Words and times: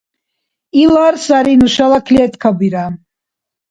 Илар 0.81 1.15
сари 1.25 1.53
нушала 1.59 1.99
клеткабира. 2.07 2.85